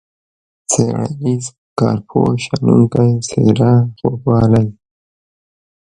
[0.69, 1.45] څیړنیز،
[1.79, 4.67] کارپوه، شنونکی، څیره، خوږوالی.